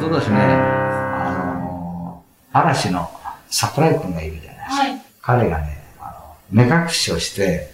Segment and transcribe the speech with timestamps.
[0.00, 2.24] 一昨年ね、あの、
[2.54, 3.10] 嵐の
[3.50, 5.32] 桜井くんがいるじゃないですか。
[5.32, 7.70] はい、彼がね、あの、目隠しをして、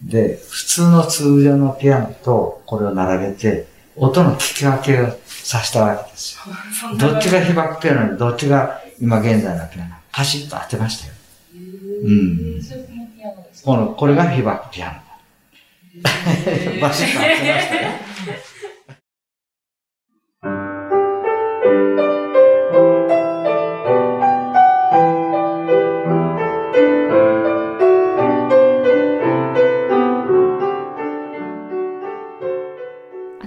[0.00, 6.38] で、普通の通常のピアノとこれを並べて、音の聞き分けをさせたわけです
[6.88, 6.96] よ。
[6.96, 9.90] どっちが被爆ピアノで、どっちが今現在のピアノ。
[10.12, 11.12] パシッと当てましたよ。
[12.04, 12.62] うん。
[13.62, 14.92] この、これが被爆ピアノ。
[16.80, 18.13] バシッと当てましたよ。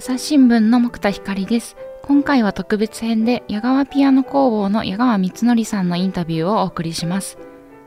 [0.08, 1.76] 朝日新聞の木田光です。
[2.02, 7.36] 今回は特別編で矢川ピアノ工房の矢川光則さんのインタビューをお送りします。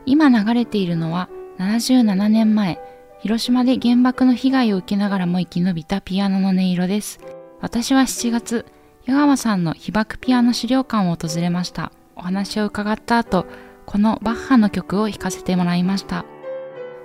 [0.06, 2.78] 今流れているのは77年前、
[3.22, 7.18] 広島で原爆の被害を受けながらも生き延びたピアノの音色です。
[7.60, 8.66] 私は7月、
[9.04, 11.90] 矢川さんの被爆ピアノ資料館を訪れました。
[12.14, 13.46] お話を伺った後、
[13.84, 16.24] このバッハの曲を弾かせてもらいました。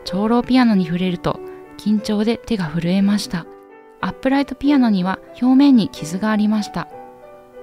[0.06, 1.40] 長老ピアノに触れると
[1.80, 3.48] 緊張で手が震えました。
[4.08, 6.88] アップライトピアノには表面に傷がありました。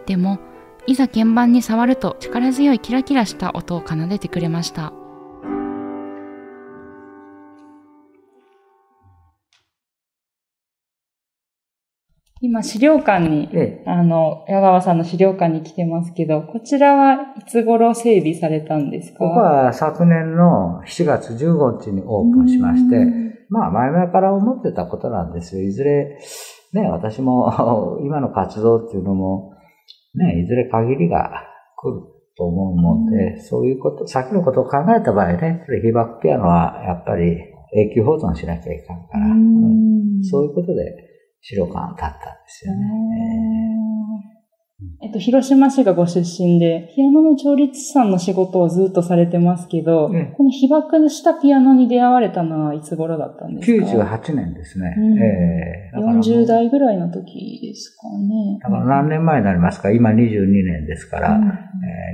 [0.05, 0.39] でも、
[0.87, 4.93] いざ鍵盤に触ると力強いキラキラした音を奏でてくれました。
[12.43, 19.21] 今、資料館に、ええ、あの、矢川さんの資料館に来てますけど、こちらはいつ頃整備されたんですか？
[19.21, 25.63] ここは昨年の7月15日にオープンしまして、まあ、前々から思ってたことなんですよ。
[25.63, 26.19] いずれ、
[26.73, 29.53] ね、私も 今の活動っていうのも、
[30.17, 31.31] ね、いずれ限りが
[31.77, 32.01] 来る
[32.37, 37.39] と思うもんで、そういうこと、先のことを考えた場合ね、被爆ピアノはやっぱり
[37.77, 40.97] 永久保存しなきゃいかんから、うん、そういうことで、
[41.41, 43.94] 白感立ったんですよね。
[45.01, 54.95] えっと、広島市がご出身で、ピアノの調律師さんの仕事をずっとされてますけど、うん、この被爆したピアノに出会われたのはいつ頃だったんですか ?98 年ですね。
[54.99, 58.59] うんえー、40代ぐらいの時ですかね。
[58.61, 59.93] だから何年前になりますか？
[59.93, 60.15] 今22
[60.65, 61.51] 年ですから、うん、え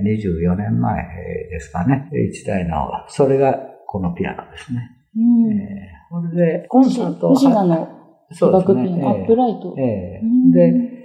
[0.05, 1.07] ー、24年前
[1.51, 2.11] ですかね。
[2.31, 2.77] 一台の、
[3.09, 4.91] それがこのピアノですね。
[5.17, 7.35] うんえー、これで、コンサート。
[7.35, 7.89] 藤田の
[8.33, 9.03] そうですね。
[9.05, 9.75] アップライト。
[9.79, 10.21] ええ
[10.53, 11.00] で、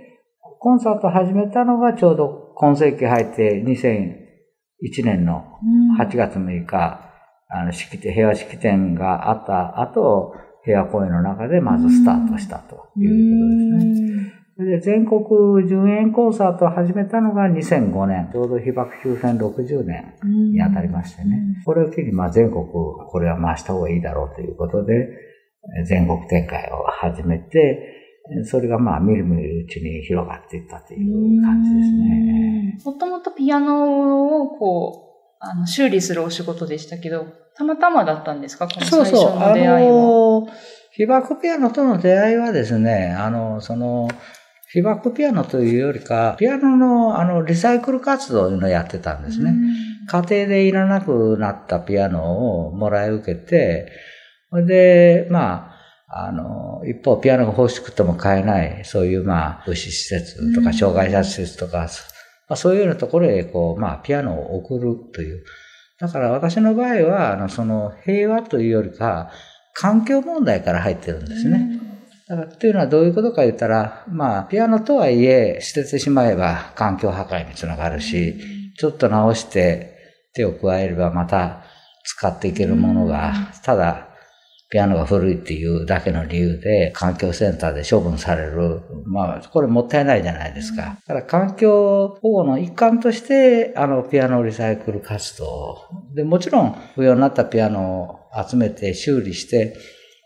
[0.65, 5.45] コンサート始めたのがちょうど今世紀入って2001年の
[5.99, 7.01] 8月6日、
[7.49, 10.33] あの、式典、平和式典があった後、
[10.63, 14.33] 平和公園の中でまずスタートしたということですね。
[14.57, 20.15] それで全国順延コンサートを始めたのが2005年、ちょうど被爆終戦60年
[20.51, 21.61] にあたりましてね。
[21.63, 25.09] これを機にまあ全国これは回した方がいいだろうということで、
[25.87, 27.94] 全国展開を始めて、
[28.43, 32.79] それがまあ、みるみるうちに広がっていったという感じですね。
[32.83, 38.67] もともとピアノをこう、あの、修理するお仕事でしたけど、たまたまだったんですか？
[38.67, 39.93] この最初の出会いは。
[39.93, 40.55] そうそう。
[40.91, 44.07] 被爆ピアノとの出会いはですね、あの、その、
[44.71, 49.53] 被爆ピアノというよりか、ピアノのあのリサイクル活動をやってたんですね。
[50.07, 53.91] 家庭でいらなくなったピアノをもらい受けて、
[54.49, 55.74] それで、まあ、
[56.07, 61.87] あの、一方、ピアノが欲しくても買えない、そういう、まあ、物資施設とか、障害者施設とか、
[62.47, 65.43] まあ、そういうようなところへ、こう、まあ、ピアノを送るという。
[65.99, 69.31] だから私の場合は、あの、その、平和というよりか、
[69.73, 71.81] 環境問題から入ってるんですね。
[72.29, 78.35] だから、っていうのはどういうことか言ったら、まあ、ピアノとはいえ、捨ててしまえば環境破壊につながるし、
[78.77, 79.95] ちょっと直して
[80.33, 81.63] 手を加えればまた
[82.03, 83.33] 使っていけるものが、
[83.63, 84.04] ただ、
[84.75, 88.81] ピアノが古いっていうだけの理由で環境センターで処分される。
[89.05, 90.97] まあ、これもったいないじゃないですか。
[91.07, 95.77] だから環境保護の一環として、あの、ピアノリサイクル活動。
[96.13, 99.77] で、もちろん、不要になったピアノを集めて修理して、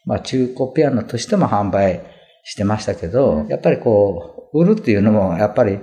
[0.07, 2.01] まあ、中古ピアノとしても販売
[2.43, 5.77] してましたけど、やっぱりこう、売るっていうのも、やっぱり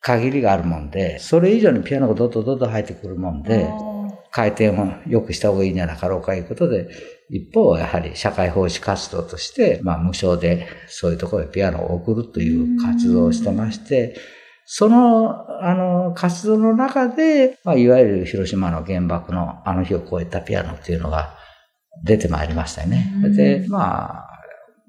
[0.00, 3.68] 限りがあるもんで、それ以上にピアノがどんどんどんどん入ってくるもんで、
[4.38, 4.74] 回転を
[5.08, 6.88] 良くした方がいいんじゃなかろうかということで、
[7.28, 14.14] 一方、やはり社会奉仕活動として、まあ無償でそういうところへピアノを送るという活動をしてまして、
[14.64, 21.34] その、あの、活動の中で、まあ、いわゆる広島の原爆のあの日を超えたピアノっていうのが
[22.04, 23.12] 出てまいりましたよね。
[23.34, 24.37] で、まあ、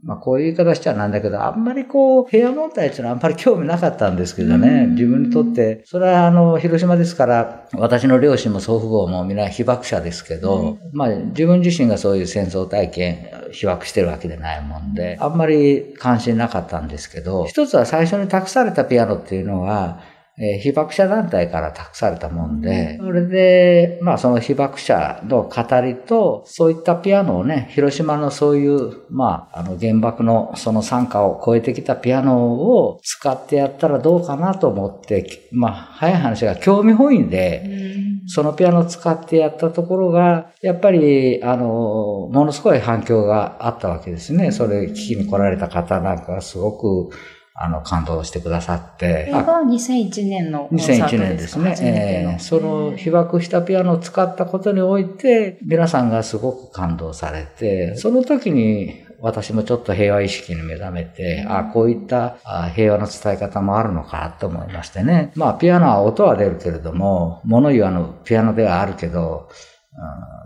[0.04, 20.00] まあこういう言い方しちゃなんだけど、あんまりこう、平和問題っていうのはあんまり興味なかったんですけどね、自分にとって、それはあの、広島ですから、私の両親も祖父母も皆被爆者ですけど、まあ自分自身がそういう戦争体験、被爆してるわけでないもんで、あんまり関心なかったんですけど、一つは最初に託されたピアノっていうのは、
[20.41, 37.89] えー、被爆者団体から託されたもんで、それで、まあその被爆者の語りと、そういったピアノをね、広島のそういう、まあ、あの原爆のその参加を超えてきたピアノを使ってやったらどうかなと思って、まあ、早い話が興味本位で、
[38.27, 44.51] そのピアノを使ってやったところが、やっぱり、あの、ものすごい反響があったわけですね。
[44.51, 47.15] それ聞きに来られた方なんかはすごく、
[47.61, 49.27] あの、感動してくださって。
[49.29, 52.25] これが2001年のコンサートですか ?2001 年ですね。
[52.31, 62.38] えー、その被爆したピアノを使ったことにおいて、皆さんがすごく感動されて、その時に私もちょっと平和意識に目覚めて、あこういった
[62.75, 65.33] 平和の伝え方もあるのかと思いましてね。
[65.35, 69.50] まあ、ピアノは音は出るけれども、物言わぬピアノではあるけど、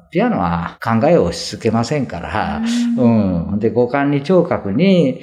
[0.09, 2.61] ピアノは考えを押し付けませんから、
[2.97, 3.07] う
[3.55, 3.59] ん。
[3.59, 5.21] で、五感に聴覚に、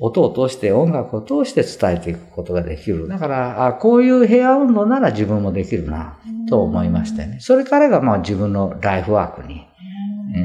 [0.00, 3.06] 音を通して音楽を通して伝えていくことができる。
[3.08, 6.18] だから、あこういう平和運動なら自分もできるな、
[6.48, 7.38] と思いましてね。
[7.40, 9.66] それからがまあ自分のライフワークに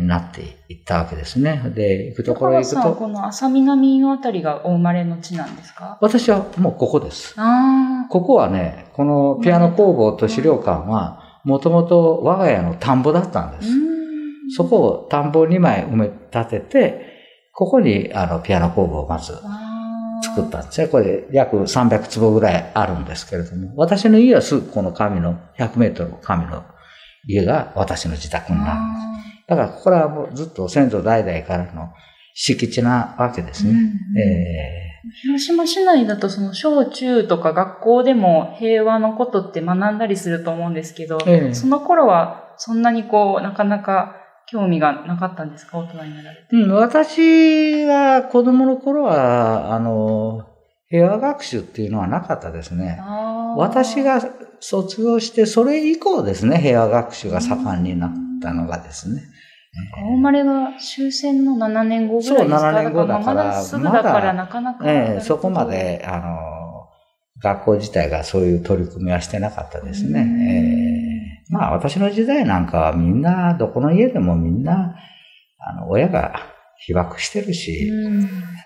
[0.05, 1.63] なっていったわけですね。
[1.73, 2.93] で、行くところへ行くと。
[2.93, 5.97] この浅南のあたりがお生まれの地なんですか？
[5.99, 7.35] 私はもうここです。
[8.09, 13.69] ここはね、このピアノ工房と資料館は、もともと我が家の田んぼだったんです。
[14.55, 17.08] そこを田んぼ2枚埋め立てて、
[17.59, 19.33] ここにあのピアノ工房をまず
[20.23, 20.87] 作ったんですね。
[20.87, 26.63] これ約300坪ぐらいあるんですけれども、私の家はすぐこの神の100メートル神の
[27.27, 29.47] 家が私の自宅になるんです。
[29.47, 31.89] だからここらはもうずっと先祖代々からの
[32.33, 33.71] 敷地なわけですね。
[33.71, 33.77] うん、
[34.17, 44.18] えー、広島市内だとその小中とか学校でも平和のことって学んだりすると思うんですけど、えー、その頃はそんなにこう、なかなか
[44.51, 45.77] 興味がなかったんですか？
[45.77, 46.43] 大人になられて。
[46.51, 50.45] うん、私は子供の頃は、あの、
[50.89, 52.99] 平和学習っていうのはなかったですね。
[53.57, 54.21] 私が
[54.59, 58.11] 卒業して、それ以降ですね、平和学習が盛んになっ
[58.41, 59.21] たのがですね。
[60.03, 64.83] お生まれが終戦の7年後ぐらいですかそう、7年後だから、まだすぐだからなかなか。
[64.91, 66.37] ええそこまで、あの、
[67.41, 70.19] 学校自体がそういう取り組みはしてなかったですね。
[70.21, 70.58] えー、
[71.49, 74.95] まあ私の時代なんかはみんな、どこの家でもみんな、
[75.59, 76.33] あの、親が
[76.77, 77.91] 被爆してるし、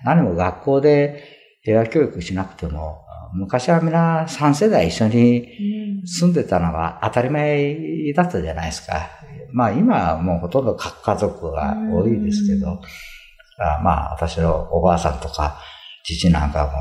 [0.03, 1.23] 何も学校で
[1.61, 3.03] 平和教育しなくても、
[3.33, 5.47] 昔はみんな3世代一緒に
[6.05, 9.09] 住んでたのが当たり前だったじゃないですか。
[9.51, 12.79] まあ今はもうほとんど各家族が多いですけど、
[13.81, 15.59] まあ私のおばあさんとか
[16.03, 16.73] 父なんかも、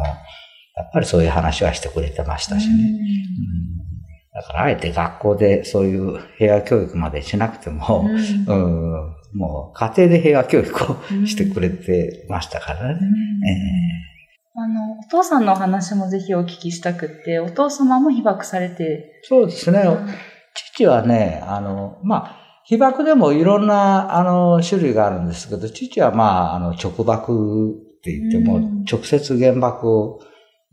[0.76, 2.74] やっぱりそういう話はしてくれてましたしね。
[2.74, 3.91] うん、
[4.34, 8.06] だからあえて学校でそういう平和教育までしなくても、
[8.48, 13.00] うん、もう家庭で平和教育をしてくれてましたからね。
[14.54, 19.20] あの、お父さんのお話もぜひお聞きしたくって、お父様も被爆されて。
[19.22, 19.84] そうですね。
[20.54, 30.20] 父はね、あの、まあ、被爆でもいろんな、あの、種類があるんですけど、父はまあ、あの、直爆って言っても、直接原爆を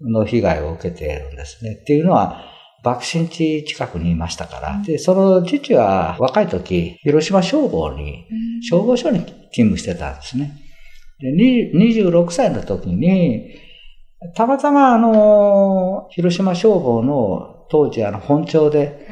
[0.02, 1.78] の被害を受けているんですね。
[1.82, 2.42] っていうのは、
[2.84, 4.82] 爆心地近くにいましたから。
[4.86, 8.26] で、その父は若い時、広島消防に、
[8.62, 10.58] 消防署に勤務してたんですね。
[11.20, 11.34] で
[11.74, 13.56] 26歳の時に、
[14.36, 19.08] たまたまあの、広島消防の当時あの本庁で、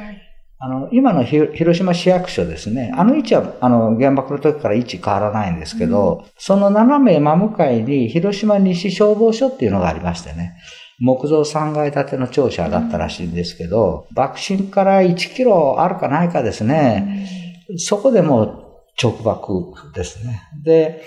[0.59, 2.91] あの、今の広島市役所ですね。
[2.95, 10.57] あの位置は、あの、原爆の時から位置変わらないんですけど、うん、その斜め真向かいに広島西消防署っていうのがありましてね。
[10.99, 17.27] 木造3階建ての庁舎だったらしいんですけど、うん、爆心から1キロあるかないかですね。
[17.69, 20.41] うん、そこでも直爆ですね。
[20.63, 21.03] で、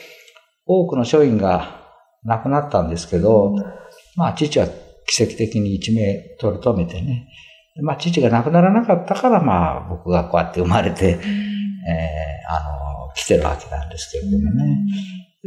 [0.66, 1.80] 多くの署員が
[2.24, 3.54] 亡くなったんですけど、
[4.16, 4.68] まあ父は
[5.06, 7.28] 奇跡的に一命取り留めてね。
[7.82, 11.20] まあ、父が亡くならなかったから、まあ、僕がこうやって生まれて、えー、
[12.48, 14.78] あの、来てるわけなんですけれどもね。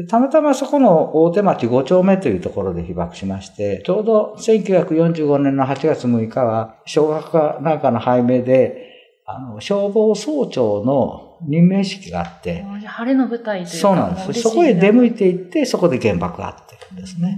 [0.10, 8.90] たまたまそこの大手町5丁目というところで被爆しまして、ちょうど1945年の8月6日は、小学科なんかの拝命で、
[9.26, 12.64] あの、消防総長の任命式があって。
[12.64, 14.42] 晴れの舞台というそうなんです。
[14.42, 17.38] そこへ出向いていって、そこで原爆があってるんですね。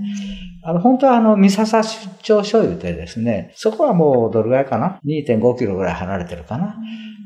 [0.63, 6.77] あの、本当はあの、三笹出張所有でですね、そこはもうどれぐらいかな ?2.5 キロぐらい離れてるかな？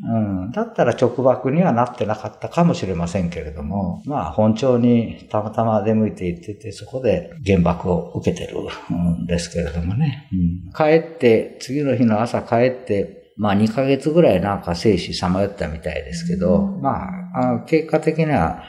[0.02, 0.52] うん。
[0.52, 8.58] だったら直爆にはなってなかったかもしれませんけれども、まあ、本庁にたまたま出向いていってて、そこで原爆を受けてる
[8.94, 10.30] んですけれどもね。
[10.32, 10.36] う
[10.70, 18.64] ん、帰って、次の日の朝帰って、まあ2ヶ月ぐらいなんか生死さまよったみたいですけど、まあ、あの結果的には、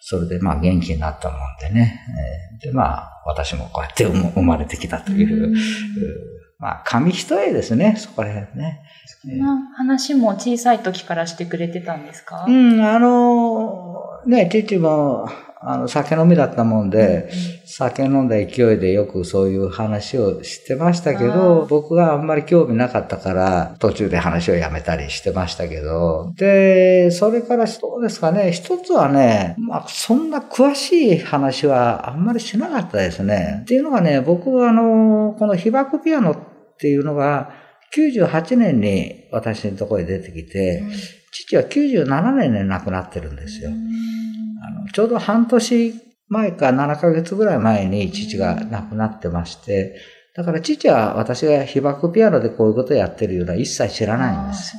[0.00, 2.00] それでまあ元気になったもんでね。
[2.62, 5.54] で、まあ、私もこうやって生まれてきたという
[6.58, 8.82] まあ、紙一重ですね、そこら辺ね。
[9.22, 12.44] そんな話も小さい時からしてくれてたんですか？
[12.48, 15.28] うん、あの、ね、父も、
[15.66, 17.30] あの、酒飲みだったもんで、
[17.64, 33.60] 酒飲んだ勢いでよくそういう話をしてましたけど、僕があんまり興味なかったから、途中で話をやめたりしてましたけど、で、それからどうですかね、一つはね、まあ、そんな詳しい話はあんまりしなかったですね。
[33.62, 36.36] っていうのがね、僕はあの、この被爆ピアノっ
[36.78, 37.50] ていうのが、
[37.96, 40.82] 98年に私のところへ出てきて、
[41.30, 43.70] 父は97年で亡くなってるんですよ。
[44.66, 45.94] あのちょうど半年
[46.28, 49.96] 前か7ヶ月ぐらい前に父が亡くなってまして、
[50.34, 54.76] だから父は私が被爆ピアノでこういうことをやってるような一切知らないんです。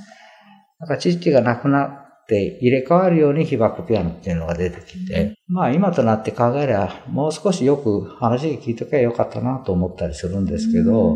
[0.79, 11.15] だから父が亡くなって入れ替わるように被爆ピアノっていうのが出てきて、まあ今となって考えればもう少しよく話聞いとけばよかったなと思ったりするんですけど、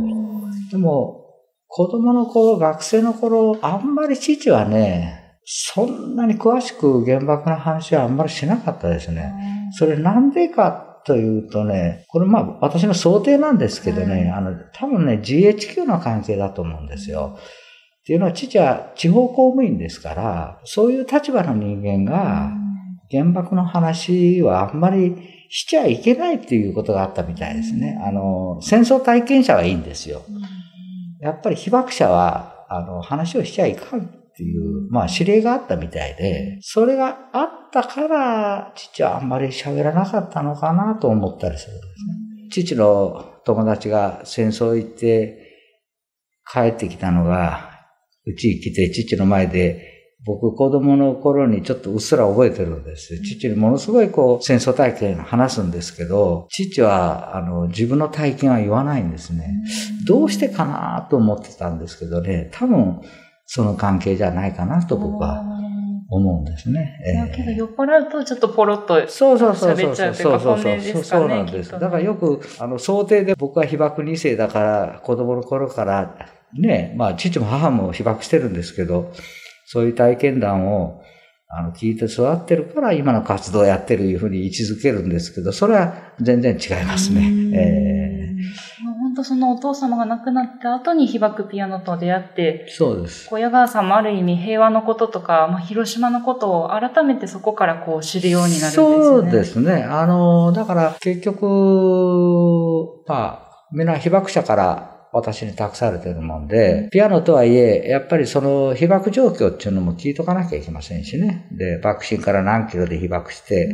[0.72, 1.26] でも
[1.68, 9.34] 子供の頃、学生の頃、あんまり父はね、そんなに詳しく原爆の話はあんまりしなかったですね。
[9.72, 17.40] それなんでかというとね、これまあ私の想定なんですけどね、あの、多分ね、GHQ の関係だと思うんですよ。
[17.40, 22.52] っていうのは父は地方公務員ですから、そういう立場の人間が
[23.10, 25.16] 原爆の話はあんまり
[25.50, 28.00] しちゃいけないっていうことがあったみたいですね。
[28.06, 30.22] あの、戦争体験者はいいんですよ。
[31.20, 42.74] やっぱり被爆者は、あの、話をしちゃいかんっていう、まあ指令があったみたいで、それがあったから、父はあんまり喋らなかったのかなと思ったりするんですね。
[42.74, 45.46] 父の友達が戦争行って
[46.52, 47.70] 帰ってきたのが、
[48.26, 49.86] うちに来て父の前で
[50.26, 53.20] 僕子供の頃にちょっとうっすら覚えてるんです。
[53.22, 59.50] 父にものすごいこう戦争体験話すんですけど、父はあの自分の体験は言わないんですね。
[60.06, 63.02] どうしてかなと思ってたんですけどね、多分
[63.52, 65.44] その関係じゃないかなと僕は
[66.08, 67.02] 思うんですね。
[67.04, 71.04] えー、けど酔っ払うとちょっとポロッと喋っちゃうというか本音ですかね。
[71.04, 71.72] そうなんです。
[71.72, 76.16] だからよく、あの、想定で僕は被爆2世だから、子供の頃から、
[76.54, 79.12] ね、まあ、父も母も被爆してるんですけど、
[79.66, 81.02] そういう体験談を、
[81.48, 87.22] あの、聞いて育ってるから、今の活動をやってるいうふうに位置づけるんですけど、それは全然違いますね。
[87.56, 88.19] えー
[89.02, 93.28] 本当そのお父様が亡くなった後に被爆ピアノと出会って、そうです。
[93.30, 99.04] 小屋川さんもある意味平和のこととか、まあ、広島のことを改めてそこからこう知るようになるんですよね。
[99.04, 99.84] そうですね。
[99.84, 111.48] あの、だから結局、まあ、みんな被爆者から私に託されてるもんで、ピアノとはいえ、やっぱりその被爆状況っていうのも聞いとかなきゃいけませんしね。
[111.52, 113.74] で、爆心から何キロで被爆して、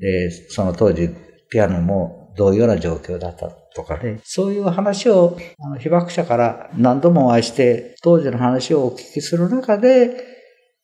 [0.00, 1.10] で、その当時、
[1.50, 10.32] ピアノもどういうような状況だったとかね、そういう話をあの被爆者から何度もお会いして、当時の話をお聞きする中で、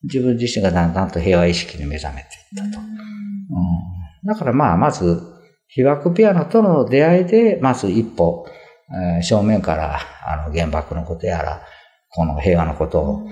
[0.03, 2.81] 自分自身がだんだんと平和意識に目覚めていったと。
[2.81, 5.21] うん、だからまあ、まず、
[5.67, 8.47] 被爆ピアノとの出会いで、まず一歩、
[8.91, 11.61] えー、正面から、あの、原爆のことやら、
[12.09, 13.27] この平和のことを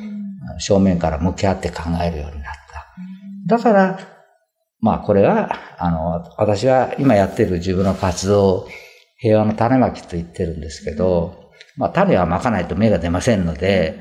[0.60, 3.58] 正面から向き合って考えるようになった。
[3.58, 4.00] だから、
[4.80, 8.68] まあこれは、あの、私は今やってる自分の活動
[9.18, 14.00] 平和の種まきと言ってるんですけど、まあ種はまかないと芽が出ませんので、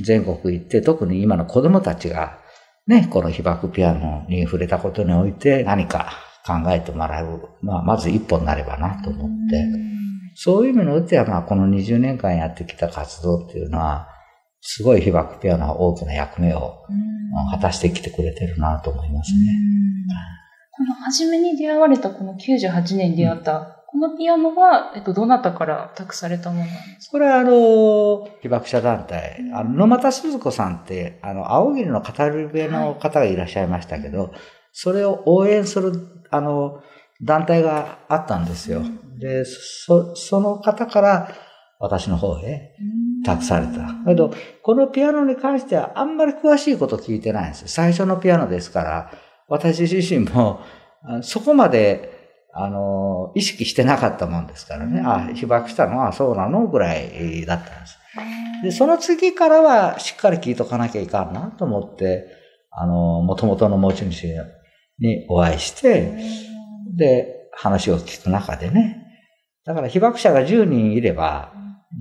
[0.00, 2.38] 全国行って特に今の子供たちが
[2.86, 6.12] ね、この被爆ピアノに触れたことにおいて何か
[6.46, 9.64] 考えてもらう、まあまず一歩になればなと思って、
[10.34, 14.08] そういう意味においてはまあこの20年間やってきた活動っていうのは、
[14.60, 16.74] すごい被爆ピアノは大きな役目を
[17.50, 19.38] 果たしてきてくれてるなと思いますね。
[20.70, 27.12] この初めに出会われたこの98年に出会ったこのピアノは、えっと、どなたから託されたものなんですか？
[27.12, 34.30] これは、あの、被爆者団体、あの、野又鈴子さんって、あの、青桐の語り部の方がいらっしゃいましたけど、はい、
[34.70, 35.92] それを応援する、
[36.30, 36.82] あの、
[37.22, 38.82] 団体があったんですよ。
[39.18, 41.30] で、そ、その方から
[41.78, 42.74] 私の方へ
[43.24, 43.78] 託された。
[43.78, 44.30] だけど、
[44.62, 47.68] このピアノに関してはあんまり詳しいこと聞いてないんです。
[47.68, 49.10] 最初のピアノですから、
[49.48, 50.60] 私自身も
[51.22, 52.14] そこまで
[52.58, 57.98] あの、意識してなかったもんですからね、あ、被爆したのはそうなのぐらいだったんです。
[58.62, 62.26] で、その次からはしっかり聞いとかなきゃいかんなと思って、
[62.70, 64.26] あの、元々の持ち主
[64.98, 66.16] にお会いして、
[66.96, 69.06] で、話を聞く中でね、
[69.64, 71.52] だから被爆者が10人いれば、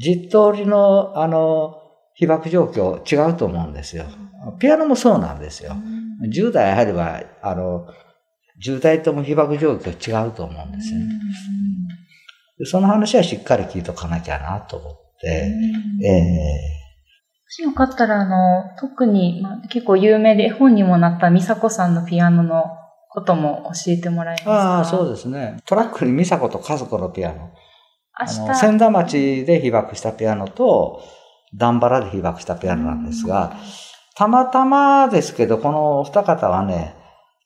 [0.01, 1.81] 10通りの、あの、
[2.13, 4.05] 被爆状況違うと思うんですよ。
[4.59, 5.75] ピアノもそうなんですよ。
[6.31, 7.87] 10代あれば、あの、
[8.59, 11.05] 渋滞とも被爆状況違うと思うんですよね。
[12.63, 15.51] その話はしっかり聞いとかなきゃなと思って、
[16.03, 22.63] ええー、よかったら、あの、特に、まあ、結構有名で絵本にもなった美佐子さんのピアノの
[23.09, 25.57] ことも教えてもらえますかああ、そうですね。
[25.65, 27.51] トラックに美佐子と家族のピアノ。
[28.19, 28.55] 明日。
[28.55, 31.01] 千田町で被爆したピアノと、
[31.53, 33.57] ダンバラで被爆したピアノなんですが、
[34.15, 36.95] たまたまですけど、この二方はね、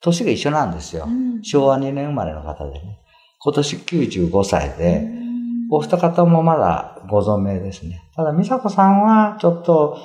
[0.01, 1.07] 年が一緒なんですよ。
[1.41, 2.99] 昭和2年生まれの方でね。
[3.39, 5.07] 今年95歳で、
[5.71, 8.01] お二方もまだご存命ですね。
[8.15, 9.97] ただ、美佐子さんはちょっと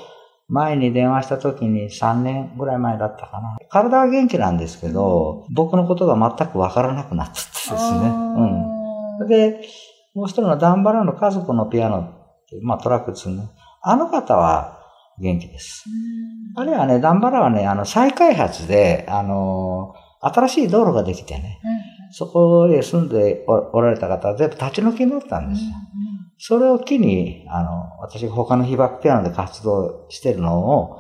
[0.49, 3.57] 前に電話した時に3年ぐらい前だったかな。
[3.69, 7.79] 体は元気なんですけど、僕のことが全くわからなくなってですね。
[9.21, 9.29] うん。
[9.29, 9.61] で、
[10.15, 12.05] もう一人のダンバラの家族のピアノっ
[12.49, 13.49] てまあトラック2ね。
[13.83, 14.84] あの方は
[15.21, 15.85] 元気です。
[16.57, 25.69] あれはね、ダンバラはね、あの、再開発で、あの、新しい道路ができてね、うん、そこへ住んでおられた方は全部立ち退きになったんですよ。
[25.69, 25.79] うんうん、
[26.39, 30.99] それを機に、あの、私が他の被爆ピアノで活動してるのを、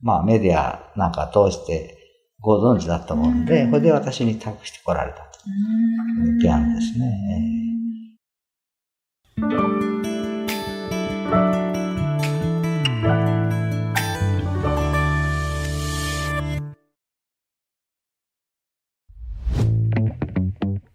[0.00, 1.98] まあメディアなんか通して
[2.40, 5.38] ご存知だったもんで、これで私に託してこられたと。
[6.40, 7.58] ピアノですね。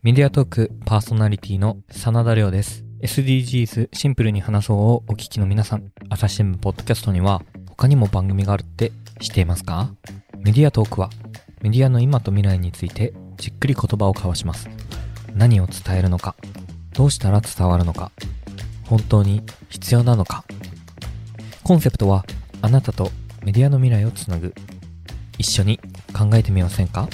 [0.03, 2.83] メディアトークパーソナリティの真田亮です。
[3.01, 8.91] SDGs シンプルに話そうをお聞きの皆さん、朝日新聞ポッドキャストには他にも番組があるって
[9.21, 9.91] 知っていますか？
[10.39, 11.09] メディアトークは
[11.61, 14.67] メディアの今と未来についてじっくり言葉を交わします。
[15.33, 16.35] 何を伝えるのか、
[16.91, 18.11] どうしたら伝わるのか、
[18.83, 20.43] 本当に必要なのか。
[21.63, 22.25] コンセプトは
[22.61, 23.09] あなたと
[23.41, 24.53] メディアの未来をつなぐ。
[25.37, 25.79] 一緒に
[26.13, 27.07] 考えてみませんか？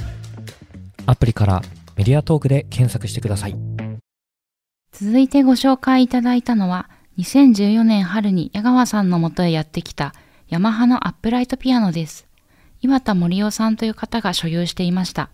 [1.05, 1.61] アプリから
[1.99, 3.55] メディアトークで検索してください。
[4.93, 10.13] 続いてご紹介いただいたのは、2014年春に矢川さんのもとへやってきた
[10.47, 12.25] ヤマハのアップライトピアノです。
[12.79, 15.29] 岩田森夫さんという方が所有していました。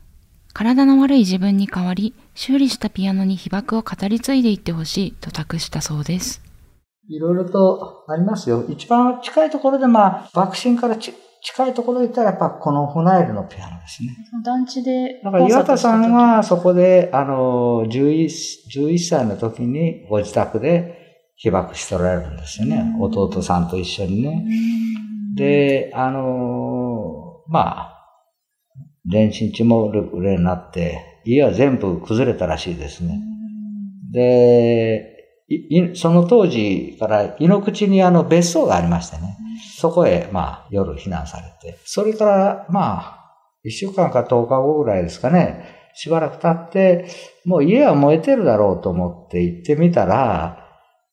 [0.53, 6.41] 体の悪い自分に代わり、修理したピアノに被爆を語り継いでいってほしいと託したそうです。
[7.07, 8.65] いろいろとありますよ。
[8.67, 10.97] 一番近いところで、まあ、爆心から
[11.45, 14.17] 近いところで言ったらやっぱこのフナイルのピアノですね。
[14.43, 15.21] 団地で。
[15.23, 18.27] だから岩田さんはそこで、あの、11,
[18.73, 22.95] 11歳の時にご自宅で被爆しておられるんですよね。
[22.99, 24.43] 弟さんと一緒にね。
[25.35, 28.09] で、あの、まあ、
[29.05, 33.21] 電信地も売れになって、家は全部崩れたらしいですね。
[34.11, 35.14] で、
[35.93, 39.37] その当時から井の口にあの別荘がありましてね。
[39.77, 43.25] そこへ、まあ、夜避難されて、それから、まあ、
[43.63, 47.07] 一週間か10日後ぐらいですかね、しばらく経って、
[47.45, 50.65] もう家は燃えてるだろうと思って行ってみたら、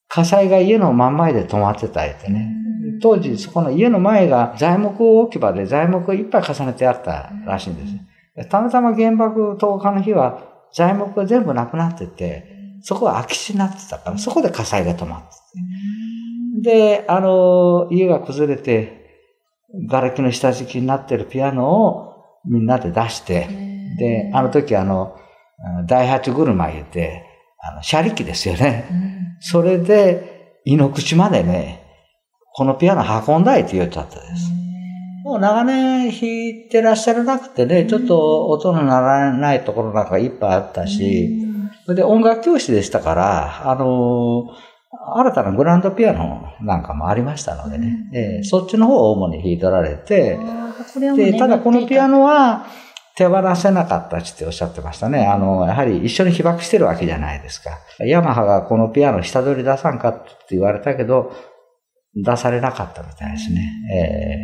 [0.09, 2.55] 火災が家の真ん前で止まってたりてね。
[3.01, 8.49] 当時、そこの家の前が材木置き場で材木をいっぱい重ねてあったらしいんです。
[8.49, 12.52] たまたま原爆10日の日は材木が全部なくなってて、
[12.83, 15.27] そこは空き地になってたから、そこで火災が止まって
[16.63, 16.71] て。
[16.71, 19.03] で、あの、家が崩れて、
[19.89, 22.13] 瓦礫の下敷きになってるピアノを
[22.45, 23.49] みんなで出して、
[23.99, 25.17] で、あの時あの、
[25.87, 27.25] 第八車言って、
[27.61, 29.37] あの、車力ですよね。
[29.41, 31.83] それで、井の口までね、
[32.55, 34.51] このピアノ運んだいって言っちゃったです。
[35.25, 41.52] もう長年弾いてらっしゃらなくてね、ちょっと音の鳴らないところなんかいっぱいあったし、
[41.89, 44.73] で音楽教室でしたから、あのー
[45.15, 50.39] 新たなグランドピアノなんかもありましたのでね、うん、えー、そっちの方を主に弾いておられて、
[51.17, 52.67] で、ただこのピアノは
[53.17, 55.27] 手放せなかったっておっしゃってましたね。
[55.27, 57.71] あの、やはり一緒に被爆してるわけじゃないですか。
[58.01, 61.33] ヤマハがこのピアノ下取り出さんかって言われたけど、
[62.15, 63.63] 出されなかったみたいですね。
[63.95, 64.37] え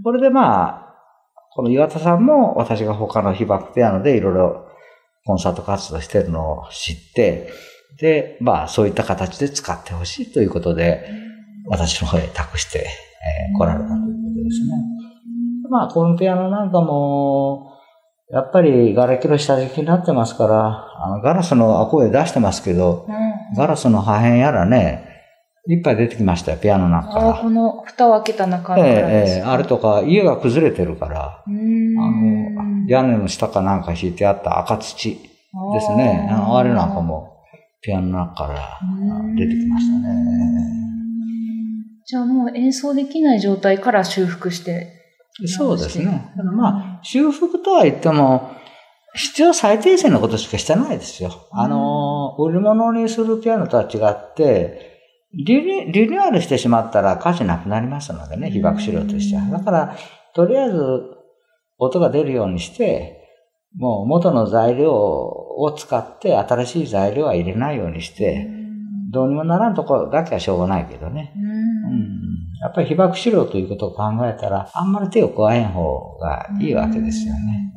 [0.00, 0.94] ー、これでまあ、
[1.54, 4.63] この岩田さんも私が他の被爆ピアノでいろいろ
[5.24, 7.50] コンサート活動してるのを知って、
[7.98, 11.08] で、まあ、そういった形で使ってほしいということで、
[11.68, 14.04] 私の方へ託して、えー、来られたというこ
[14.36, 14.94] とですね。
[15.70, 17.72] まあ、このピアノなんかも、
[18.30, 25.13] やっぱり瓦礫の下敷きになってますから、あのガラスの声出してますけど、うん、ガラスの破片やらね、
[25.66, 36.28] いっぱい出てきましたよ、ピアノなんかああ、この蓋を開けた中から、ええー、あれとか、家が崩れてるから、あの、屋根の下かなんか引いてあった赤土ですね。
[36.30, 37.38] あれなんかも
[37.80, 38.80] ピアノの中から
[39.36, 40.14] 出てきましたね。
[42.06, 45.04] じゃあもう演奏できない状態から修復して
[45.46, 46.32] そうですね。
[46.56, 48.52] まあ、修復とは言っても、
[49.14, 51.30] 必要最低限のことしかしてないですよ。
[51.50, 54.93] あの、売り物にするピアノとは違って、
[55.36, 59.42] リニリニューアルしてしまったら価値なくなりますのでね、被爆資料としては。
[59.58, 59.96] だから、
[60.34, 60.78] とりあえず
[61.78, 63.20] 音が出るようにして、
[63.76, 68.48] もう元の材料を使って新しい材料は入れないようにして、
[69.10, 71.32] どうにもならんところだけはしょうがないけどね。
[71.36, 77.72] うん、やっぱり被爆資料ということを考えたら、あんまり手を加えん方がいいわけですよね。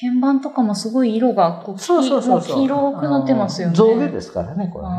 [0.00, 3.74] 鍵盤とかもすごい色がこうそうそうそう黄色くなってますよね。
[3.74, 4.94] 象牙ですからね、これね。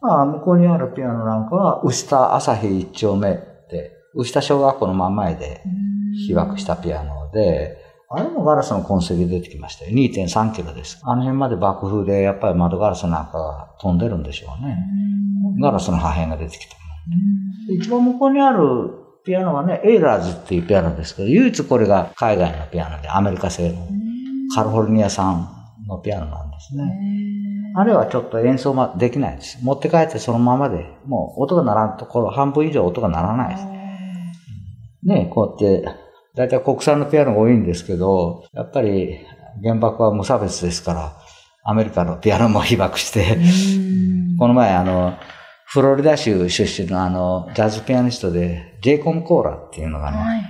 [0.00, 3.36] まあ、向こうにあるピアノなんかは、牛田朝日一丁目っ
[3.68, 5.62] て、牛田小学校の真ん前で
[6.26, 7.76] 被爆したピアノで、
[8.12, 9.92] あれもガラスの痕跡出てきましたよ。
[9.92, 11.00] 2.3キロです。
[11.04, 14.76] あの辺まで爆風でやっぱり窓ガラスなんかが飛んでるんでしょうね。
[15.60, 16.76] ガラスの破片が出てきた。
[17.68, 18.90] 一番向こうにある
[19.24, 23.78] ピアノはね、エイラーズっていうピアノですけど、唯一これが海外のピアノで、アメリカ製の
[24.54, 25.48] カリフォルニア産
[25.86, 27.39] のピアノなんですね。
[27.76, 29.58] あれはちょっと演奏もできないです。
[29.62, 33.66] 持って帰ってそのままで、もう音が鳴らんところ、半分以上音が鳴らないです。
[35.02, 35.88] ね、こうやって
[36.34, 39.18] 大体国産のピアノが多いんですけど、やっぱり
[39.62, 41.16] 原爆は無差別ですから、
[41.64, 43.38] アメリカのピアノも被爆して、
[44.38, 45.14] この前あの、
[45.66, 50.40] フロリダ州出身のあの、ジャズピアニストで、ジェイコム・コーラっていうのがね、はい、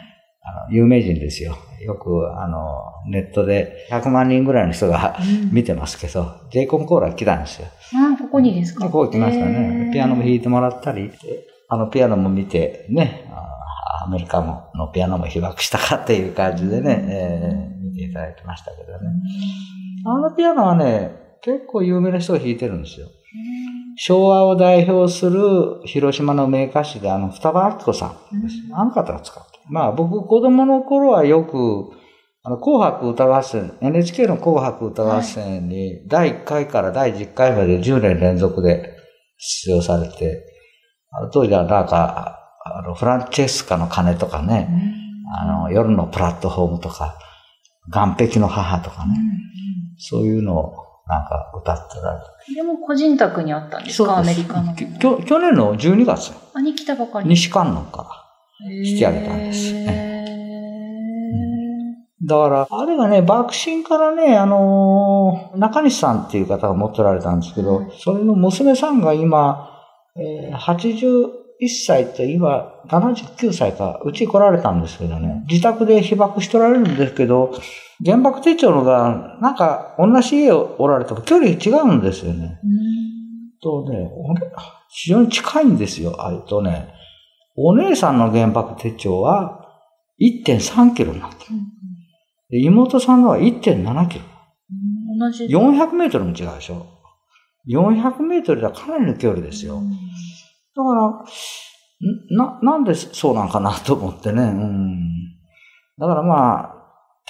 [0.42, 1.56] あの有名人ですよ。
[1.84, 5.16] よくあの、ネットで100万人ぐらいの人が
[5.52, 7.68] 見てますけど、うん、ジェイコム・コーラ来たんですよ。
[7.94, 8.86] あここにですか？
[8.86, 9.90] ここ来ましたね。
[9.92, 11.10] ピアノも弾いてもらったり、
[11.68, 13.30] あのピアノも見てね、
[14.02, 14.40] アメリカ
[14.74, 18.98] のピアノも被爆したかっていう感じでね、えー、見ていただきましたけどね。
[20.04, 21.10] あのピアノはね、
[21.42, 23.08] 結構有名な人が弾いてるんですよ。
[23.96, 28.54] 昭和を代表する広島の名歌手で、あの、双葉明子さんです。
[28.72, 29.49] あの方が使って。
[29.70, 31.90] まあ僕、子供の頃はよく、
[32.42, 38.96] あの、紅白歌合戦、NHK の紅白歌合戦に、第1回から第10回まで10年連続で
[39.38, 40.44] 出場されて、
[41.12, 44.68] あの当時はなんか、あの、フランチェスカの鐘とかね、
[45.40, 47.16] あの、夜のプラットフォームとか、
[47.92, 49.14] 岸壁の母とかね、
[49.98, 50.72] そういうのを
[51.06, 52.54] なんか歌ってられて。
[52.54, 54.18] でも個人宅にあったんですか？
[54.18, 54.74] アメリカの。
[54.74, 54.88] 去
[55.38, 56.32] 年の12月。
[56.54, 57.28] あ、に来たばかり。
[57.28, 58.08] 西観音から
[58.68, 59.74] 引き上げたんです。
[62.22, 69.70] だから、あれがね、爆心からね、あのー、中西さんっていう方が持ってられたんですけど、それの娘さんが今、
[70.16, 77.52] えー、80、1歳と今79歳か、うち来られたんですけどね、自宅で被爆しとられるんですけど、
[78.04, 82.60] 原爆手帳のが、なんか同じ家をおられても距離違うんですよね。
[83.62, 84.10] とね、
[84.88, 86.99] 非常に近いんですよ、あれとね。
[87.62, 89.68] お姉さんの原爆手帳は
[90.18, 91.50] 1.3キロになってる。
[92.48, 94.24] で妹さんのは1.7キロ。
[95.18, 95.44] 同じ。
[95.44, 96.86] 400メートルも違うでしょ。
[97.68, 99.82] 400メートルではかなりの距離ですよ。
[100.74, 101.24] だから、
[102.30, 104.42] な、なんでそうなんかなと思ってね。
[104.42, 104.98] うん。
[105.98, 106.74] だからまあ、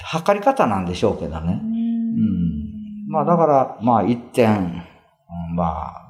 [0.01, 1.59] 測り方なんでしょうけどね。
[1.61, 3.11] うん。
[3.11, 4.81] まあだから、まあ1点、
[5.55, 6.00] まあ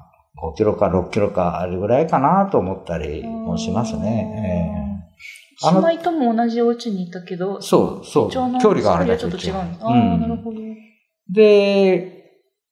[0.42, 5.06] 5キロか6キロかあれぐらいかなと思ったりもしますね。
[5.62, 8.30] えー、姉妹とも同じお家にいたけど、そう、そう。
[8.30, 9.54] 距離があるだけちょっと違う。
[9.54, 10.58] ああ、なるほど。
[11.30, 12.22] で、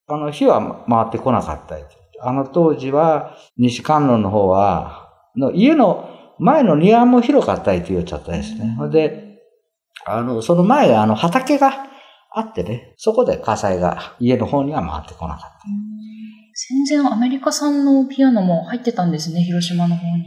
[0.09, 1.77] あの、火は回ってこなかった
[2.23, 8.77] あの当時は、西観音の方は、の家の前の庭も広かったりって言っちゃったですね。
[8.91, 9.39] で、
[10.05, 11.73] あの、その前、あの、畑が
[12.33, 15.57] あってね、そこで火災が家の方には回ってこなかった。
[16.69, 20.25] 全然アメリカ産のピアノも入ってたんですね、広島の方に。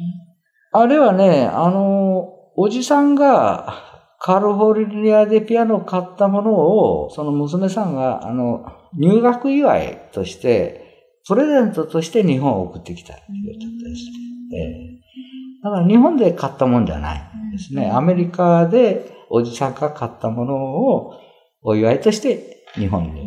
[0.71, 8.65] あれはね、あの、おじさんがカリフォルニアでピアノを買ったものを、その娘さんが、あの、
[8.97, 14.59] 入学祝いとして、プレゼントとして日本を送ってきたって言われちゃったですね。
[14.59, 17.91] えー、だから日本で買ったもんじゃないですね。
[17.91, 21.13] アメリカでおじさんが買ったものを
[21.61, 23.22] お祝いとして日本に。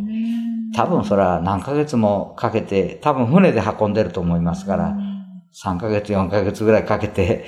[0.74, 4.96] 多分それは何ヶ月もかけて、多分船で運んでると思いますから、
[5.64, 7.44] 3ヶ月、4ヶ月ぐらいかけて、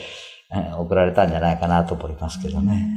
[0.79, 2.89] 送られたんじゃないかなと思いますけどね。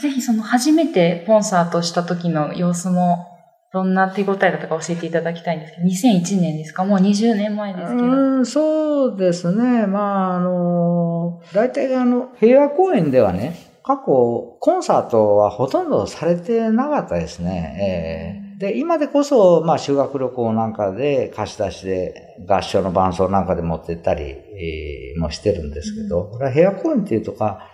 [0.00, 3.28] ぜひその初めてコンサートした時の様子も
[3.72, 6.84] どんな手応えだったか教えていただきたいんですけど、2001年ですか？
[6.84, 8.04] もう20年前ですけど。
[8.04, 9.86] うん、そうですね。
[9.86, 18.42] まあ、あの、大体あの、平和公園ではね、過去、コンサートはほとんどされてなかったですね。
[18.50, 27.68] えー、で、今でこそ、まあ、修学旅行なんかで貸し出しで合唱の伴奏なんかで持ってったり、えー、もしてるんですけど、これは平和公園っていうとか、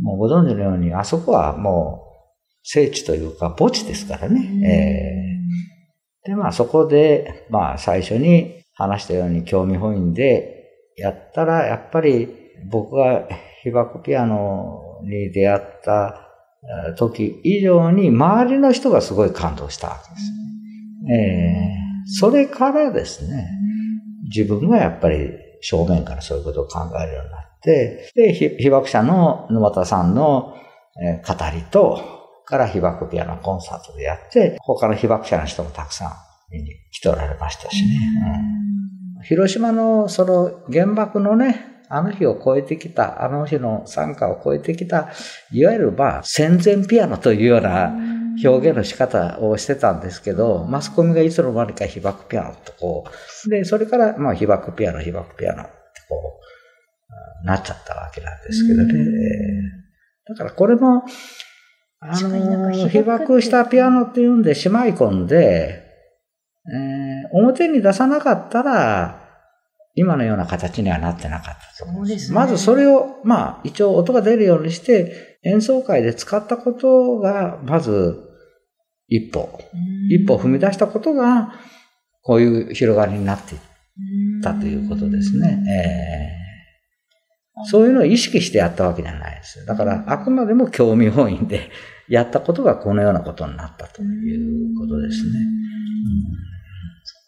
[0.00, 2.06] もうご存知のように、あそこはもう、
[2.62, 5.38] 聖地というか墓地ですからね。
[6.24, 10.64] えー、で、まあそこで、まあ最初に話したように興味本位で
[10.96, 12.28] やったら、やっぱり
[12.70, 13.28] 僕が
[13.62, 16.25] 被爆ピアノに出会った
[16.96, 20.32] 時以上に周りの人がすごい感動したわけです。
[21.12, 23.48] えー、それからですね、
[24.24, 30.54] 自分がやっぱり正面からそういうことを考えるようになって、で、被爆者の沼田さんの
[30.96, 36.12] 語りと、から被爆ピアノコンサートでやって、他の被爆者の人もたくさん
[36.52, 37.98] 見に来ておられましたしね。
[39.16, 45.10] うん、広島のその原爆のね、あの日を超えてきた、あの日の参加を超えてきた、
[45.52, 47.94] いわゆるまあ戦前ピアノというような
[48.42, 53.04] 表現の仕方をしてたんですけど、マスコミがいつの間にか被爆ピアノとこ
[53.46, 55.70] う、で、それからまあ被爆ピアノ、被爆ピアノって
[56.08, 56.40] こ
[57.42, 58.94] う、なっちゃったわけなんですけどね。
[60.28, 61.04] だからこれも、
[62.00, 65.82] あの、被爆したピアノっていうんでしまい込んで、
[66.68, 69.25] えー、表に出さなかったら、
[69.96, 72.30] 今のような形にはなってなかったと思うんです。
[72.30, 78.22] まずそれを、まあ、一応音が出るようにして、演奏会で使ったことが、まず、
[79.08, 79.58] 一歩、
[80.10, 81.54] 一歩踏み出したことが、
[82.22, 83.60] こういう広がりになっていっ
[84.42, 85.62] たということですね。
[85.66, 89.64] えー、そういうのを意識してやったわけじゃないです。
[89.64, 91.70] だから、あくまでも興味本位で
[92.08, 95.38] やったことがこのようなことになったということですね。
[96.50, 96.55] うん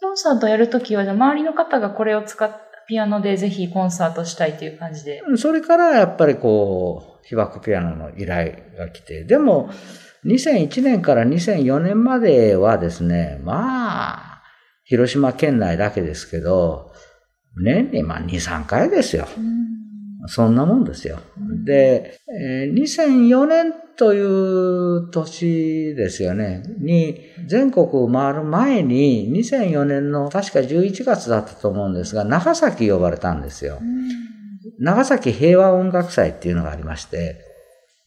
[0.00, 2.50] コンサートやるときは、周りの方がこれを使っ
[2.88, 5.22] ピアノでぜひコンサートしたいという感じで。
[5.36, 9.70] それからやっぱりこう、被爆ピアノの依頼が来て、でも、
[10.24, 14.42] 2001年から2004年まではですね、まあ、
[14.84, 16.92] 広島県内だけですけど、
[17.62, 19.28] 年にまあ2、3回ですよ。
[20.26, 21.18] そんなもんですよ。
[21.66, 22.18] で、
[22.74, 33.80] 2004年という年ですよね、に、全国回る前に、2004年の確か11月だったと思うんですが、長崎呼ばれたんですよ。
[34.78, 37.40] 長崎平和音楽祭っていうのがありまして、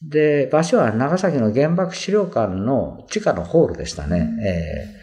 [0.02, 4.30] で、場所は長崎の原爆資料館の地下のホールでしたね。
[4.42, 5.02] えー、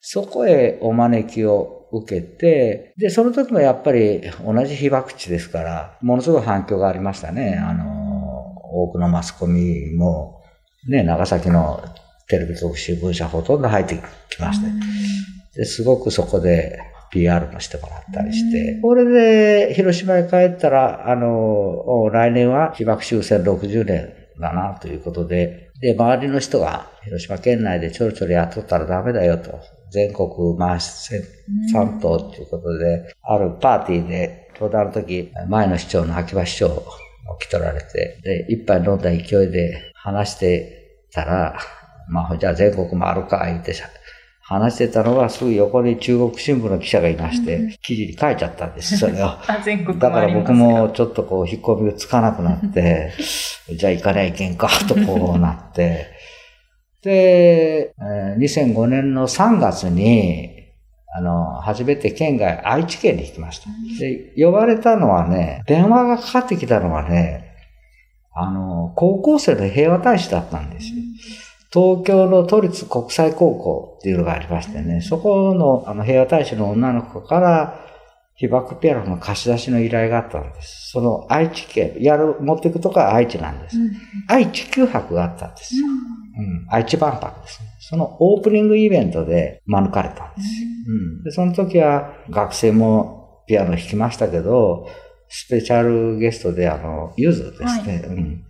[0.00, 7.56] そこへお招きを受けて、で、その時もやっぱり同じ被爆地ですから、ものすごい反響がありましたね。
[7.60, 7.97] あの、
[8.70, 10.42] 多くのマスコミも、
[10.88, 11.82] ね、長崎の
[12.28, 13.96] テレビ特集文社ほとんど入って
[14.30, 14.70] きまして、
[15.54, 16.78] ですごくそこで
[17.10, 19.04] PR もしてもらったりして、これ
[19.68, 29.58] で広島へ帰ったら、あの、来年は被爆終戦60年だなということで、で、周りの人が広島県内でちょろちょろやっとったらダメだよと、
[29.90, 30.28] 全国
[30.58, 31.10] 回し
[31.72, 36.84] 三島ということで、あるパーティーで、ちょうどあの時、前の市長の秋葉市長
[37.36, 41.58] 来取られて、で、一杯飲んだ勢いで話してたら、
[42.08, 43.74] まあ、じゃあ全国回るか、言って
[44.40, 49.36] 話してたのが、すぐ横に中国新聞の記者がいまして、記事に書いちゃったんです、それを。
[49.98, 53.12] だから僕もちょっとこう、引っ込みがつかなくなって、
[53.76, 56.06] じゃあ行かないけんか、とこうなって、
[57.02, 57.92] で、
[58.38, 60.57] 2005年の3月に、
[61.18, 63.68] あの、初めて県外、愛知県に行きました。
[63.98, 67.56] で、呼ばれたのはね、電話がかかってきたのはね、
[68.32, 70.94] あの、高校生の平和大使だったんですよ。
[71.72, 77.84] 東京の都立国際高校っていうのがありましてね、そこのあの平和大使の女の子から、
[78.36, 80.90] 被爆ピアノの貸し出しの依頼があったんです。
[80.92, 83.76] その愛知県、やる、持っていくとこは愛知なんです。
[83.76, 83.90] うん、
[84.28, 85.88] 愛知九博があったんですよ。
[85.88, 86.17] うん、
[86.68, 87.68] 愛知万博ですね。
[87.80, 90.68] そのオープニングイベントで招かれたんですよ。
[90.88, 94.88] うん、でその時は学生もピアノ弾きましたけど、
[95.28, 98.44] スペシャルゲストであの、ゆずですね、はい、うん、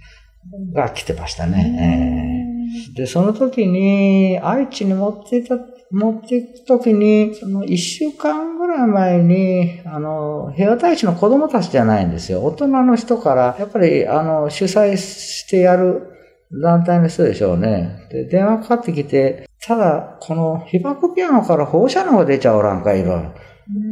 [0.73, 2.53] が来てましたね。
[2.89, 5.57] えー、で、その時に愛知に持っていた
[5.91, 12.45] 持っていくときに、その一週間ぐらい前に、あの、平和大使の子供たちじゃないんですよ。
[12.45, 16.18] 大人の人から、やっぱり、あの、主催してやる
[16.51, 18.07] 団体の人でしょうね。
[18.11, 23.33] で、電話かかってきて、ただ、この被爆ピアノから放射能が出ちゃおらんかいろ、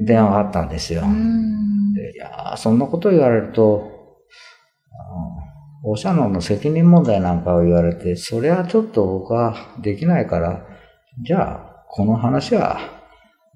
[0.05, 1.03] 電話があったんですよ。
[1.95, 3.93] でいやそんなこと言われると、
[5.83, 10.67] 放射能の責任問題なんかを言われて、それはちょっと僕はできないから、
[11.23, 12.96] じゃあ、この話は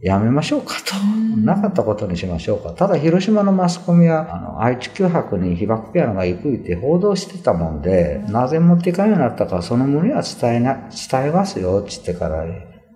[0.02, 0.94] やめましょうかと。
[1.36, 2.70] なかったことにしましょうか。
[2.70, 12.46] ただ、広島のマスコミは、あの、愛知九博に被爆ピアノが行くって報道してたもんで、なぜ持っていかんようになったか、その旨は伝えな、伝えますよ、つってから、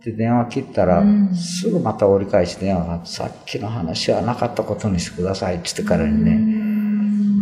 [0.02, 1.02] で、電話切ったら、
[1.34, 6.38] すぐまた折り返し電話が、さっきの話はなかったことにしてください、つってからにね。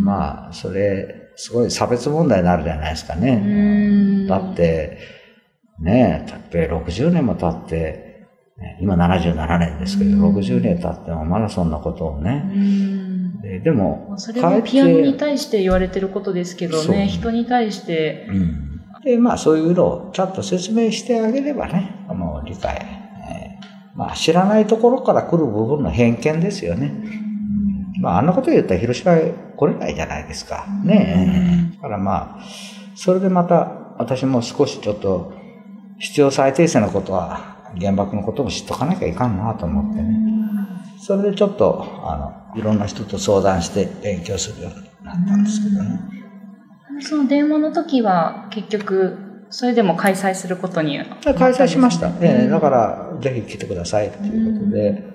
[0.03, 4.27] まあ、それ、すごい差別問題になるじゃないですかね。
[4.27, 4.97] だって、
[5.79, 8.02] ねえ、たっぺ60年も経って、
[8.79, 12.43] 今77年ですけど、60年経ってもまだそんなことをね。
[13.41, 18.27] ででも、それはピアノに対して言われてることですけどね、人に対して。
[18.29, 22.75] うん、で、まあそういうのをちゃんと説明してあげればね、もう理解。
[22.75, 26.93] えー、まあ知らないところから来る部分の偏見ですよね。
[28.01, 30.65] まああんなこと言ったら広島へ来れないじゃないですか。
[30.83, 31.75] ねえ。
[31.75, 32.43] だからまあ、
[32.95, 35.33] それでまた私も少しちょっと
[35.99, 40.17] 必要最低限のことは原爆のことも知っとかなきゃいかんなと思ってね。
[40.99, 45.99] それでちょっと、あの、いろんな人と相談して勉強するようになったんですけどね。
[47.01, 49.17] その電話の時は結局、
[49.49, 52.07] それでも開催することに、ね、開催しました。
[52.21, 55.13] ええだから、ぜひ来てくださいということで。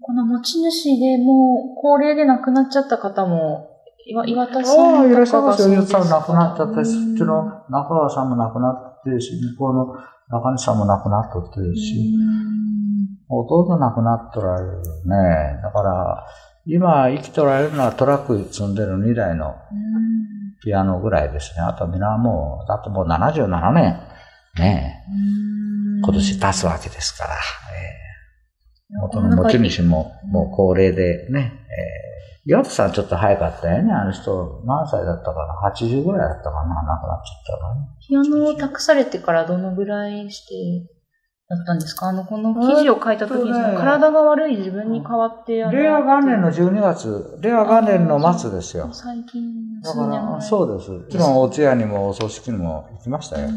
[0.00, 3.72] この持ち主でもう高齢で亡くなっちゃった方も
[4.06, 5.74] 岩岩田さんああ、いらっしゃいますよ。
[5.74, 9.94] 岩田さん亡くなっちゃったし、そっちの中川さんも亡くなってし、向こうの
[10.32, 12.16] 中西さんも亡くなっとってるし、
[13.28, 15.60] 弟亡くなっとられるね。
[15.62, 16.26] だから、
[16.64, 19.54] 今生きとられるのはトラック積んでる2台の
[20.64, 21.60] ピアノぐらいですね。
[21.60, 24.00] あとみんなもう、だってもう77年、
[24.58, 25.04] ね
[26.02, 31.52] 今年経つわけですから、えー、元の持ち主ももう高齢でね、
[32.06, 32.11] えー
[32.44, 33.92] 岩田さんちょっと早かったよね。
[33.92, 36.82] あの人、何歳だったかな ?80 ぐらいだったかな？
[36.82, 37.88] 亡くなっちゃったのね。
[38.00, 40.88] ピアノを託されてからどのぐらいして
[41.48, 42.08] だったんですか？
[42.08, 48.88] あの、この記事を書いた時に、体が悪い自分に変わって、令和元年の12月、令和元年の末ですよ。
[48.92, 50.90] 最近だから、そうです。
[50.90, 53.46] もちろんお通夜にもお葬式にも行きましたよ。
[53.46, 53.54] うん、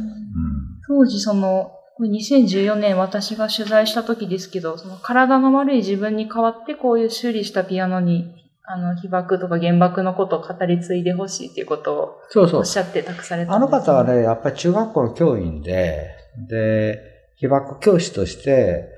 [0.87, 1.71] 当時その、
[2.01, 8.34] 2014年私が取材した時ですけど、その体が悪い自分に代わってこういう修理したピアノに
[8.67, 16.10] あの、被爆とか原爆のことを語り継いでほしいということをそうそうおっしゃって託された、ね、あの方はね、やっぱり中学校の教員で、
[16.49, 16.99] で、
[17.38, 18.89] 被爆教師として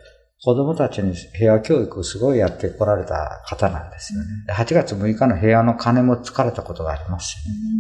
[0.44, 4.28] 子供たちに平和教育をすごいやってこられた方なんですよね。
[4.54, 7.36] 8月6日の平和の鐘も疲れたことがありますし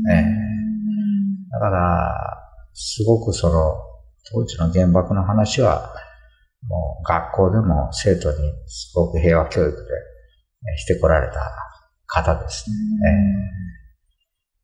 [0.07, 0.13] ね。
[0.13, 3.75] えー、だから、すごくその、
[4.29, 5.93] 当時の原爆の話は、
[6.67, 11.39] もう学校でも生徒にすごく平和教育でしてこられた
[12.07, 12.75] 方ですね。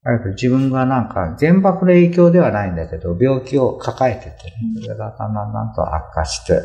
[0.06, 4.34] えー、だけど自分がなんか原爆の影響ではないんだけど、病気を抱えててね、
[4.82, 6.60] それがだんだんだんと悪化して、えー、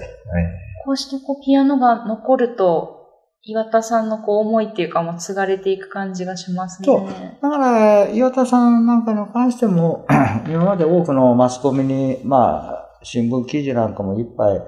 [0.85, 2.99] こうしてこうピアノが残ると、
[3.43, 6.87] 岩田さんのこう思いっていうかもう継がれていく感じがしますね。
[6.87, 7.09] そう。
[7.41, 10.07] だから、岩田さんなんかに関しても、
[10.47, 14.61] 今まで多くのマスコミに、まあ、新聞記事なんかもいっぱい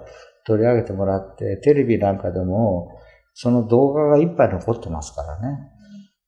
[0.47, 2.97] 取り上げてもらって、テレビなんかでも、
[3.35, 5.59] その動画がいっぱい残ってますからね。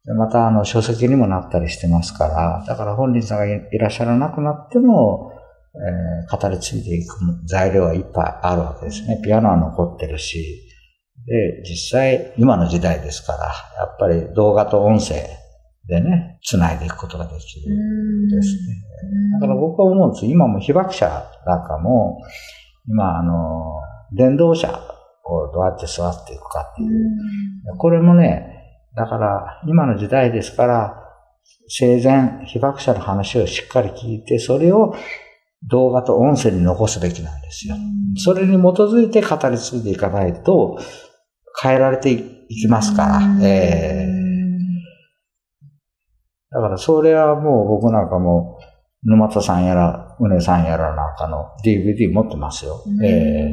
[0.04, 5.32] また、あの、書籍にもなったりしてますから、だから本人さんがいらっしゃらなくなっても、
[5.74, 9.20] えー、語り継いでいく材料はいっぱいあるわけですね。
[9.24, 10.68] ピアノは残ってるし、
[11.26, 13.38] で、実際、今の時代ですから、
[13.78, 15.14] やっぱり動画と音声
[15.86, 18.82] でね、繋いでいくことができるんですね。
[19.34, 21.06] だから僕は思うんです今も被爆者
[21.46, 22.20] なんかも、
[22.88, 23.80] 今、あの、
[24.12, 24.68] 電動車
[25.24, 27.76] をどうやって育っていくかっていう。
[27.78, 28.61] これもね、
[28.94, 31.02] だから、今の時代ですから、
[31.68, 34.94] 生前、被爆者の話をしっかり聞いて、それを
[35.68, 37.76] 動画と音声に残すべきなんですよ。
[38.16, 40.78] それに基づいて語り継いでいかないと、
[41.60, 43.20] 変えられていきますから。
[43.46, 44.14] えー、
[46.50, 48.58] だから、それはもう僕なんかも、
[49.04, 52.84] 沼田さんやら、うねさんやらなんかの DVD 持ってますよ。
[53.02, 53.48] え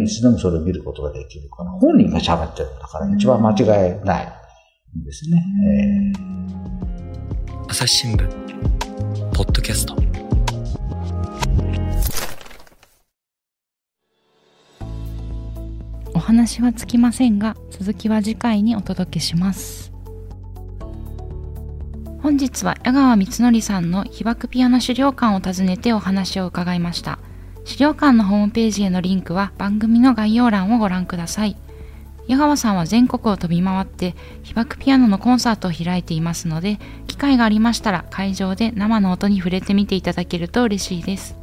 [0.00, 4.37] ー、いつでもそれを見ることができるから、本人が喋ってるんだから一番間違いない。
[4.96, 5.44] ですね。
[5.64, 8.28] えー、朝日新聞。
[9.32, 9.96] ポッドキャスト。
[16.14, 19.92] お話はつきませんが続きは次回にお届けします。
[22.22, 27.18] 本日は矢川光則さんの被爆ピアノ資料館を訪ねてお話を伺いました。
[27.68, 31.54] 資料館のホームページへのリンクは番組の概要欄をご覧ください
[32.28, 41.36] 矢川さんは全国を飛び回って被爆ピアノのコンサートを開いていますので機会がありましたら会場で生の音に触れてみていただけると嬉しいです。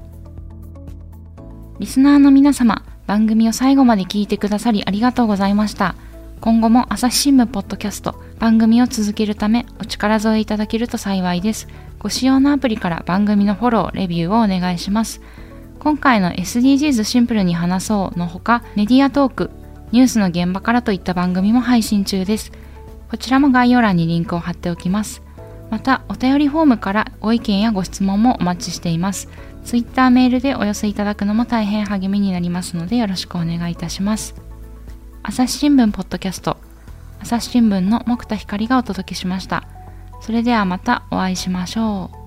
[1.80, 5.96] リスナーの皆様番組を最後まで聞いてくださりありがとうございました。
[6.40, 11.68] 今後も朝日新聞ポッドキャスト番組を続けるためお力添えいただけると幸いです。
[11.98, 15.20] ご使用のアプリから番組のフォローレビューをお願いします。
[15.80, 19.52] 今回の SDGs シンプルに話そうのほかメディアトーク
[19.92, 22.52] ニュースの現場からといった番組も配信中です。
[23.10, 25.22] こちらも概要欄にリンクを貼っておきます。
[25.70, 29.30] また、お便りフォームからご意見やご質問もお待ちしています。
[29.64, 34.46] Twitter メールでお寄せいただくのも大変励みになりますのでよろしくお願いいたします。
[35.28, 36.58] 朝日新聞ポッドキャスト
[37.20, 39.68] 朝日新聞の木田光がお届けしました
[40.22, 42.25] それではまたお会いしましょう